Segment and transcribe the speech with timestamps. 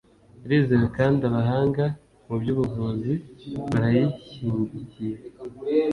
[0.45, 1.85] irizewe kandi abahanga
[2.27, 3.13] mu byubuvuzi
[3.69, 5.17] barayishyigikiye